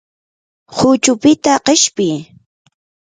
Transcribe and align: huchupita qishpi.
huchupita 0.75 1.53
qishpi. 1.65 2.07